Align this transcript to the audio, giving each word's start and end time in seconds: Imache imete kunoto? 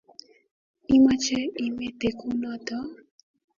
Imache 0.97 1.39
imete 1.67 2.07
kunoto? 2.19 2.77